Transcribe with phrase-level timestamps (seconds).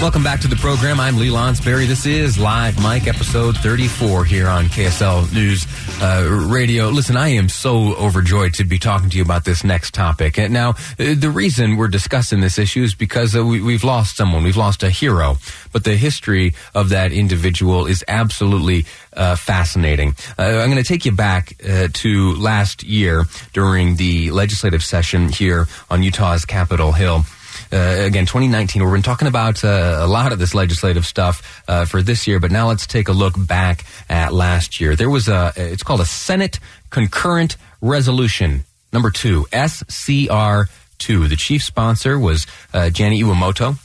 [0.00, 1.00] Welcome back to the program.
[1.00, 1.88] I'm Lee Lonsberry.
[1.88, 5.66] This is Live Mike, episode 34 here on KSL News
[6.00, 6.88] uh, Radio.
[6.90, 10.38] Listen, I am so overjoyed to be talking to you about this next topic.
[10.38, 14.14] And now, uh, the reason we're discussing this issue is because uh, we, we've lost
[14.16, 14.44] someone.
[14.44, 15.38] We've lost a hero.
[15.72, 20.14] But the history of that individual is absolutely uh, fascinating.
[20.38, 25.28] Uh, I'm going to take you back uh, to last year during the legislative session
[25.28, 27.24] here on Utah's Capitol Hill.
[27.72, 28.82] Uh, again, 2019.
[28.82, 32.40] We've been talking about uh, a lot of this legislative stuff uh, for this year,
[32.40, 34.96] but now let's take a look back at last year.
[34.96, 36.58] There was a, it's called a Senate
[36.90, 41.28] Concurrent Resolution number two, SCR two.
[41.28, 43.78] The chief sponsor was uh, Iwamoto.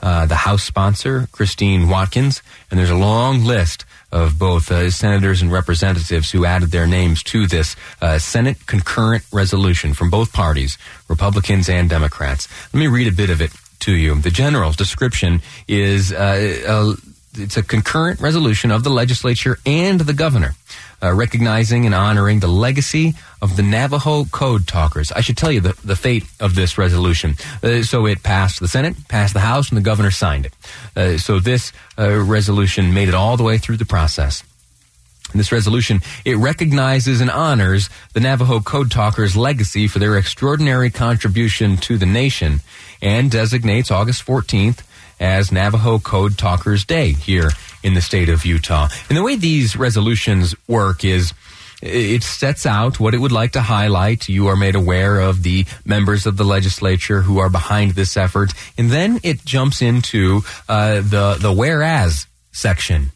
[0.00, 5.42] Uh, the House sponsor, Christine Watkins, and there's a long list of both uh, senators
[5.42, 10.78] and representatives who added their names to this uh, Senate concurrent resolution from both parties,
[11.08, 12.48] Republicans and Democrats.
[12.72, 14.14] Let me read a bit of it to you.
[14.14, 16.94] The general's description is uh,
[17.38, 20.54] it's a concurrent resolution of the legislature and the governor
[21.02, 25.12] uh, recognizing and honoring the legacy of the Navajo Code Talkers.
[25.12, 27.34] I should tell you the, the fate of this resolution.
[27.62, 30.52] Uh, so it passed the Senate, passed the House, and the governor signed it.
[30.96, 34.42] Uh, so this uh, resolution made it all the way through the process.
[35.32, 40.90] In this resolution, it recognizes and honors the Navajo Code Talkers' legacy for their extraordinary
[40.90, 42.60] contribution to the nation
[43.02, 44.82] and designates August 14th
[45.20, 47.50] as Navajo Code Talkers Day here
[47.82, 48.88] in the state of Utah.
[49.08, 51.32] And the way these resolutions work is
[51.80, 54.28] it sets out what it would like to highlight.
[54.28, 58.52] You are made aware of the members of the legislature who are behind this effort,
[58.76, 63.12] and then it jumps into uh, the the whereas section.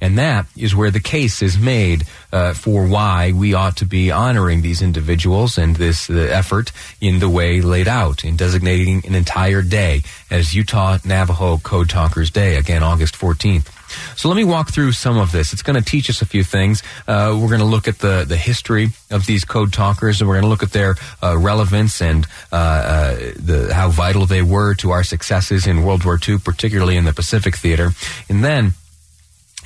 [0.00, 4.10] And that is where the case is made uh, for why we ought to be
[4.10, 9.14] honoring these individuals and this uh, effort in the way laid out in designating an
[9.14, 13.72] entire day as Utah Navajo Code Talkers Day, again, August 14th.
[14.16, 15.52] So let me walk through some of this.
[15.52, 16.82] It's going to teach us a few things.
[17.06, 20.34] Uh, we're going to look at the, the history of these code talkers, and we're
[20.34, 24.74] going to look at their uh, relevance and uh, uh, the, how vital they were
[24.74, 27.90] to our successes in World War II, particularly in the Pacific Theater.
[28.28, 28.74] And then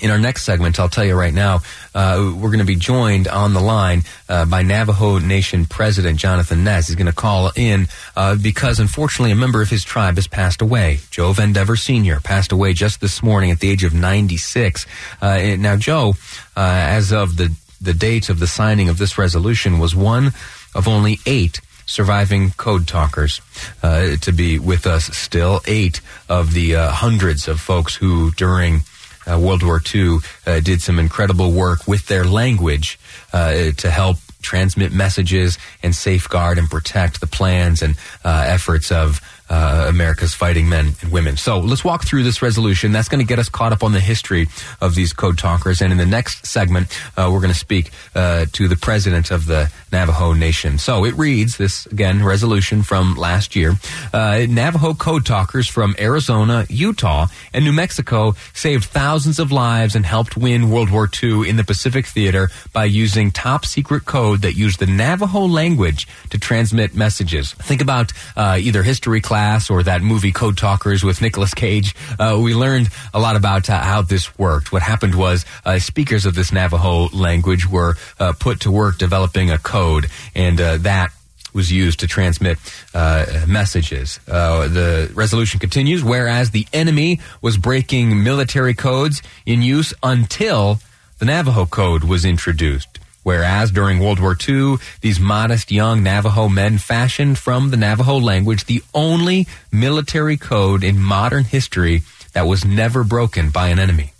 [0.00, 1.60] in our next segment, I'll tell you right now,
[1.94, 6.64] uh, we're going to be joined on the line uh, by Navajo Nation President Jonathan
[6.64, 6.86] Nez.
[6.86, 10.62] He's going to call in uh, because, unfortunately, a member of his tribe has passed
[10.62, 11.00] away.
[11.10, 12.20] Joe Vandever Sr.
[12.20, 14.86] passed away just this morning at the age of 96.
[15.20, 16.14] Uh, now, Joe,
[16.56, 20.32] uh, as of the, the date of the signing of this resolution, was one
[20.74, 23.40] of only eight surviving code talkers
[23.82, 25.60] uh, to be with us still.
[25.66, 28.80] Eight of the hundreds of folks who, during uh,
[29.26, 32.98] World War II uh, did some incredible work with their language
[33.32, 39.20] uh, to help transmit messages and safeguard and protect the plans and uh, efforts of
[39.50, 41.36] uh, America's fighting men and women.
[41.36, 42.92] So let's walk through this resolution.
[42.92, 44.46] That's going to get us caught up on the history
[44.80, 45.82] of these code talkers.
[45.82, 49.46] And in the next segment, uh, we're going to speak uh, to the president of
[49.46, 50.78] the Navajo Nation.
[50.78, 53.74] So it reads this again resolution from last year.
[54.12, 60.06] Uh, Navajo code talkers from Arizona, Utah, and New Mexico saved thousands of lives and
[60.06, 64.54] helped win World War II in the Pacific Theater by using top secret code that
[64.54, 67.54] used the Navajo language to transmit messages.
[67.54, 71.94] Think about uh, either history class class or that movie Code Talkers with Nicolas Cage,
[72.18, 74.70] uh, we learned a lot about uh, how this worked.
[74.70, 79.50] What happened was uh, speakers of this Navajo language were uh, put to work developing
[79.50, 81.10] a code, and uh, that
[81.54, 82.58] was used to transmit
[82.92, 84.20] uh, messages.
[84.28, 90.78] Uh, the resolution continues, whereas the enemy was breaking military codes in use until
[91.18, 93.00] the Navajo Code was introduced.
[93.22, 98.64] Whereas during World War II, these modest young Navajo men fashioned from the Navajo language
[98.64, 102.02] the only military code in modern history
[102.32, 104.12] that was never broken by an enemy.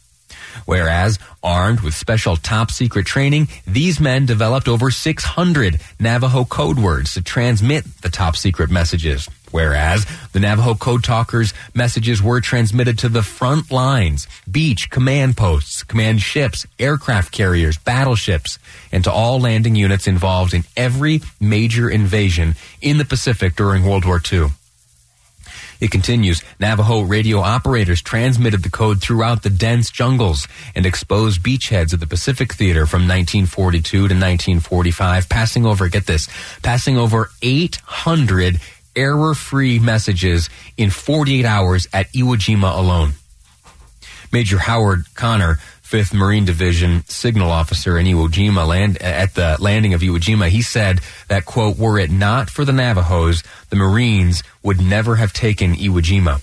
[0.66, 7.14] Whereas, armed with special top secret training, these men developed over 600 Navajo code words
[7.14, 9.28] to transmit the top secret messages.
[9.50, 15.82] Whereas the Navajo code talkers' messages were transmitted to the front lines, beach command posts,
[15.82, 18.58] command ships, aircraft carriers, battleships,
[18.92, 24.04] and to all landing units involved in every major invasion in the Pacific during World
[24.04, 24.48] War II.
[25.80, 31.94] It continues Navajo radio operators transmitted the code throughout the dense jungles and exposed beachheads
[31.94, 36.28] of the Pacific Theater from 1942 to 1945, passing over, get this,
[36.62, 38.60] passing over 800
[39.00, 43.12] error free messages in 48 hours at Iwo Jima alone.
[44.32, 45.56] Major Howard Connor
[45.90, 50.48] 5th Marine Division signal officer in Iwo Jima land, at the landing of Iwo Jima,
[50.48, 55.32] he said that, quote, were it not for the Navajos, the Marines would never have
[55.32, 56.42] taken Iwo Jima.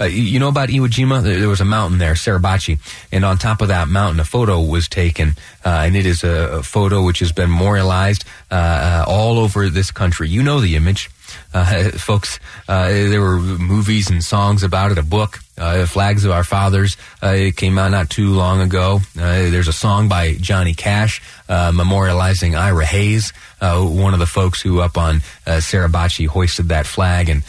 [0.00, 1.22] Uh, you know about Iwo Jima?
[1.22, 2.78] There was a mountain there, Suribachi,
[3.12, 6.58] and on top of that mountain, a photo was taken, uh, and it is a,
[6.58, 10.28] a, photo which has been memorialized uh, uh all over this country.
[10.28, 11.10] You know the image.
[11.52, 12.38] Uh, folks,
[12.68, 16.96] uh, there were movies and songs about it, a book, uh, Flags of Our Fathers.
[17.22, 19.00] Uh, it came out not too long ago.
[19.16, 24.60] Uh, there's a song by Johnny Cash uh, memorializing Ira Hayes, one of the folks
[24.62, 27.42] who up on Suribachi hoisted that flag and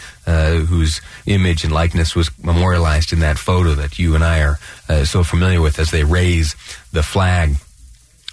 [0.67, 5.23] whose image and likeness was memorialized in that photo that you and I are so
[5.23, 6.55] familiar with as they raise
[6.91, 7.55] the flag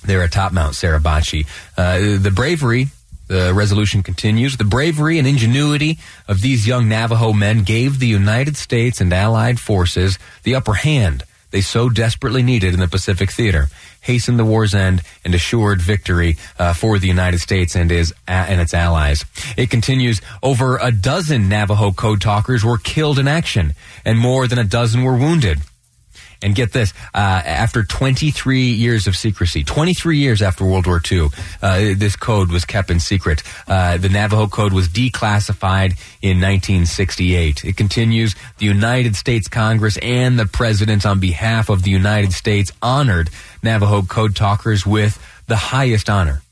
[0.05, 1.47] there at Top Mount Suribachi.
[1.77, 2.89] the bravery
[3.29, 4.57] the resolution continues.
[4.57, 9.61] The bravery and ingenuity of these young Navajo men gave the United States and Allied
[9.61, 13.69] forces the upper hand they so desperately needed in the Pacific theater,
[14.03, 18.47] hastened the war's end, and assured victory uh, for the United States and, his, uh,
[18.49, 19.25] and its allies.
[19.57, 24.59] It continues, over a dozen Navajo code talkers were killed in action, and more than
[24.59, 25.61] a dozen were wounded.
[26.41, 31.29] And get this, uh, after 23 years of secrecy, 23 years after World War II,
[31.63, 33.43] uh, this code was kept in secret.
[33.67, 37.65] Uh, the Navajo Code was declassified in 1968.
[37.65, 42.71] It continues, the United States Congress and the President on behalf of the United States
[42.81, 43.31] honored
[43.63, 45.19] Navajo Code talkers with
[45.49, 46.43] the highest honor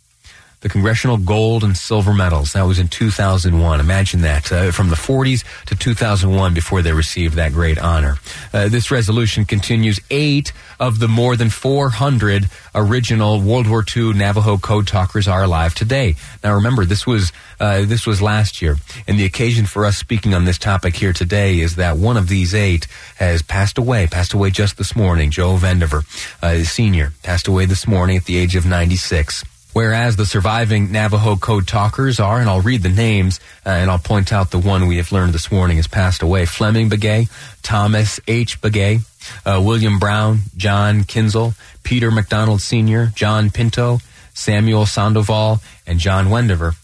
[0.61, 2.55] the Congressional Gold and Silver Medals.
[2.55, 3.81] That was in 2001.
[3.81, 4.50] Imagine that.
[4.50, 8.17] Uh, from the 40s to 2001 before they received that great honor.
[8.53, 14.56] Uh, this resolution continues eight of the more than 400 original World War II Navajo
[14.56, 16.14] code talkers are alive today.
[16.43, 18.76] Now remember, this was, uh, this was last year.
[19.06, 22.29] And the occasion for us speaking on this topic here today is that one of
[22.29, 22.87] these eight
[23.17, 25.31] has passed away, passed away just this morning.
[25.31, 26.05] Joe Vandever,
[26.43, 29.44] uh, senior, passed away this morning at the age of 96
[29.76, 33.99] whereas the surviving Navajo code talkers are, and I'll read the names, uh, and I'll
[33.99, 36.46] point out the one we have learned this morning has passed away.
[36.46, 37.28] Fleming Begay,
[37.61, 38.58] Thomas H.
[38.62, 39.02] Begay,
[39.44, 41.52] uh, William Brown, John Kinsel,
[41.82, 43.99] Peter MacDonald Sr., John Pinto,
[44.32, 46.75] Samuel Sandoval, and John Vandever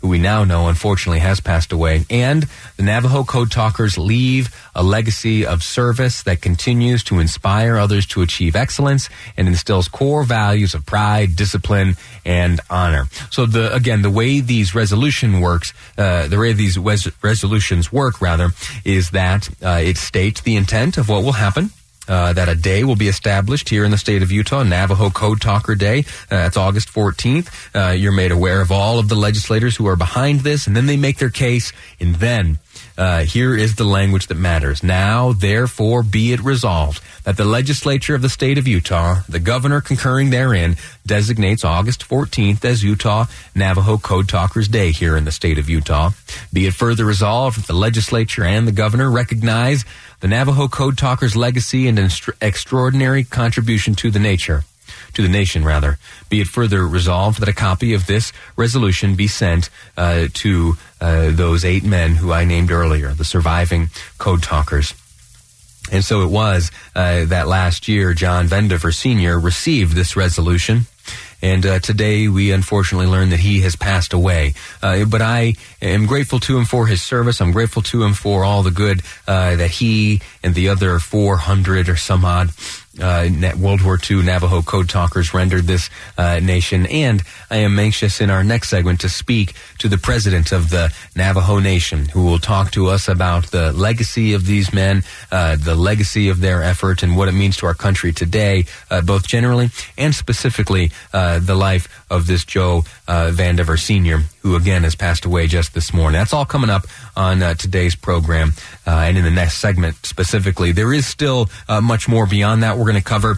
[0.00, 2.04] who we now know unfortunately has passed away.
[2.10, 2.46] And
[2.76, 8.22] the Navajo Code Talkers leave a legacy of service that continues to inspire others to
[8.22, 13.08] achieve excellence and instills core values of pride, discipline, and honor.
[13.30, 18.20] So the, again, the way these resolution works, uh, the way these res- resolutions work
[18.20, 18.50] rather,
[18.84, 21.70] is that uh, it states the intent of what will happen
[22.08, 25.40] uh, that a day will be established here in the state of Utah, Navajo Code
[25.40, 26.00] Talker Day.
[26.30, 27.48] Uh, that's August 14th.
[27.74, 30.86] Uh, you're made aware of all of the legislators who are behind this, and then
[30.86, 32.58] they make their case, and then
[32.98, 34.82] uh, here is the language that matters.
[34.82, 39.80] Now, therefore, be it resolved that the legislature of the state of Utah, the governor
[39.80, 45.58] concurring therein, designates August 14th as Utah Navajo Code Talkers Day here in the state
[45.58, 46.10] of Utah.
[46.52, 49.84] Be it further resolved that the legislature and the governor recognize
[50.20, 52.10] the Navajo Code Talkers' legacy and an
[52.40, 54.64] extraordinary contribution to the nature
[55.16, 55.98] to the nation, rather.
[56.28, 61.30] Be it further resolved that a copy of this resolution be sent uh, to uh,
[61.30, 64.94] those eight men who I named earlier, the surviving code talkers.
[65.90, 69.38] And so it was uh, that last year, John Vandever Sr.
[69.38, 70.86] received this resolution.
[71.42, 74.54] And uh, today we unfortunately learn that he has passed away.
[74.82, 77.40] Uh, but I am grateful to him for his service.
[77.40, 81.88] I'm grateful to him for all the good uh, that he and the other 400
[81.88, 82.50] or some odd
[83.00, 86.86] uh, World War II Navajo code talkers rendered this uh, nation.
[86.86, 90.94] And I am anxious in our next segment to speak to the president of the
[91.14, 95.74] Navajo Nation, who will talk to us about the legacy of these men, uh, the
[95.74, 99.70] legacy of their effort, and what it means to our country today, uh, both generally
[99.98, 105.24] and specifically uh, the life of this Joe uh, Vandever Sr., who again has passed
[105.24, 106.18] away just this morning.
[106.18, 106.86] That's all coming up
[107.16, 108.52] on today's program
[108.86, 110.70] and in the next segment specifically.
[110.72, 112.78] There is still much more beyond that.
[112.78, 113.36] We're going to cover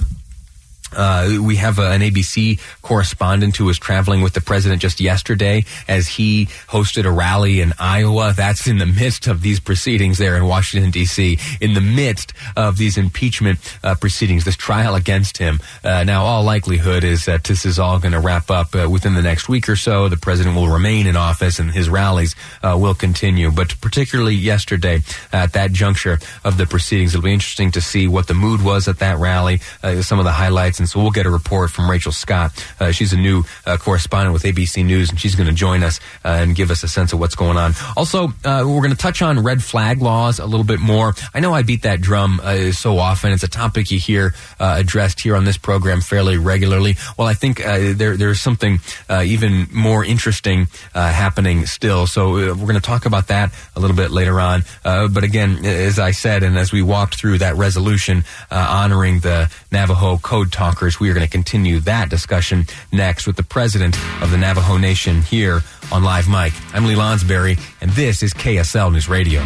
[0.97, 5.65] Uh, we have uh, an ABC correspondent who was traveling with the president just yesterday
[5.87, 8.33] as he hosted a rally in Iowa.
[8.35, 12.79] That's in the midst of these proceedings there in Washington, D.C., in the midst of
[12.79, 15.61] these impeachment uh, proceedings, this trial against him.
[15.85, 19.15] Uh, now, all likelihood is that this is all going to wrap up uh, within
[19.15, 20.09] the next week or so.
[20.09, 23.51] The president will remain in office and his rallies uh, will continue.
[23.51, 25.03] But particularly yesterday,
[25.33, 28.89] at that juncture of the proceedings, it'll be interesting to see what the mood was
[28.89, 29.59] at that rally,
[30.01, 32.53] some of the highlights and so we'll get a report from Rachel Scott.
[32.81, 36.01] Uh, she's a new uh, correspondent with ABC News, and she's going to join us
[36.25, 37.73] uh, and give us a sense of what's going on.
[37.97, 41.15] Also, uh, we're going to touch on red flag laws a little bit more.
[41.35, 43.33] I know I beat that drum uh, so often.
[43.33, 46.97] It's a topic you hear uh, addressed here on this program fairly regularly.
[47.17, 48.79] Well, I think there there's something
[49.11, 52.07] even more interesting happening still.
[52.07, 54.65] So we're going to talk about that a little bit later on.
[54.85, 60.19] but again, as I said, and as we walked through that resolution honoring the Navajo
[60.19, 61.01] Code Talk Talkers.
[61.01, 65.23] We are going to continue that discussion next with the president of the Navajo Nation
[65.23, 66.53] here on Live Mike.
[66.75, 69.41] I'm Lee Lonsberry, and this is KSL News Radio.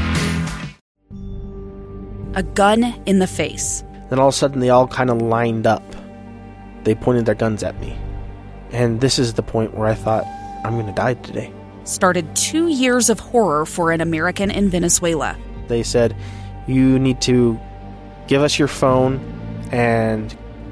[2.34, 3.84] A gun in the face.
[4.10, 5.84] Then all of a sudden, they all kind of lined up.
[6.82, 7.96] They pointed their guns at me.
[8.72, 10.24] And this is the point where I thought,
[10.64, 11.52] I'm going to die today.
[11.84, 15.38] Started two years of horror for an American in Venezuela.
[15.68, 16.16] They said,
[16.66, 17.60] You need to
[18.26, 19.20] give us your phone
[19.70, 20.36] and